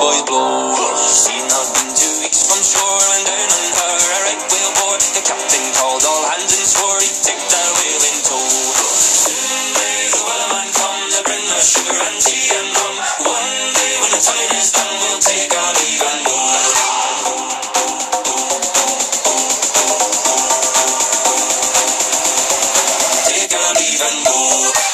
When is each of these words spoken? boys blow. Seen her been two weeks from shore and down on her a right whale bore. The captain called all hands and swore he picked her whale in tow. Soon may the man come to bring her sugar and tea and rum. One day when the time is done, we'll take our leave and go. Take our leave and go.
boys 0.00 0.22
blow. 0.24 0.72
Seen 1.04 1.44
her 1.44 1.64
been 1.76 1.92
two 1.92 2.14
weeks 2.24 2.48
from 2.48 2.60
shore 2.64 3.04
and 3.20 3.24
down 3.28 3.50
on 3.52 3.66
her 3.76 3.92
a 4.00 4.16
right 4.24 4.42
whale 4.48 4.72
bore. 4.80 4.98
The 5.12 5.20
captain 5.20 5.66
called 5.76 6.04
all 6.08 6.24
hands 6.32 6.52
and 6.56 6.64
swore 6.64 7.00
he 7.04 7.10
picked 7.20 7.52
her 7.52 7.68
whale 7.76 8.04
in 8.08 8.16
tow. 8.24 8.48
Soon 8.96 9.62
may 9.76 10.00
the 10.08 10.24
man 10.24 10.68
come 10.72 11.00
to 11.12 11.20
bring 11.28 11.44
her 11.52 11.60
sugar 11.60 12.00
and 12.00 12.16
tea 12.24 12.48
and 12.48 12.68
rum. 12.72 12.96
One 13.28 13.52
day 13.76 13.92
when 14.00 14.10
the 14.16 14.22
time 14.24 14.50
is 14.56 14.72
done, 14.72 14.94
we'll 15.04 15.20
take 15.20 15.52
our 15.52 15.72
leave 15.76 16.04
and 16.08 16.20
go. 16.24 16.38
Take 23.28 23.52
our 23.52 23.72
leave 23.76 24.02
and 24.08 24.18
go. 24.24 24.89